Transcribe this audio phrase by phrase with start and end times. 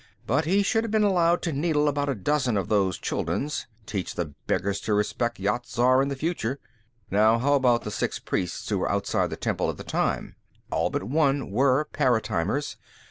[0.25, 3.67] "But he should have been allowed to needle about a dozen of those Chulduns.
[3.85, 6.59] Teach the beggars to respect Yat Zar in the future.
[7.11, 10.37] Now, how about the six priests who were outside the temple at the time?
[10.71, 12.77] All but one were paratimers.